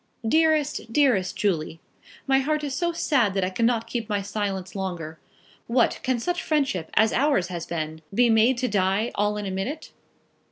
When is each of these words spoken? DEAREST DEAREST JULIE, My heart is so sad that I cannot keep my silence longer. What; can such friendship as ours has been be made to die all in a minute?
DEAREST 0.27 0.91
DEAREST 0.91 1.35
JULIE, 1.37 1.79
My 2.25 2.39
heart 2.39 2.63
is 2.63 2.73
so 2.73 2.91
sad 2.91 3.35
that 3.35 3.43
I 3.43 3.51
cannot 3.51 3.85
keep 3.85 4.09
my 4.09 4.23
silence 4.23 4.75
longer. 4.75 5.19
What; 5.67 5.99
can 6.01 6.17
such 6.19 6.41
friendship 6.41 6.89
as 6.95 7.13
ours 7.13 7.49
has 7.49 7.67
been 7.67 8.01
be 8.11 8.27
made 8.27 8.57
to 8.57 8.67
die 8.67 9.11
all 9.13 9.37
in 9.37 9.45
a 9.45 9.51
minute? 9.51 9.91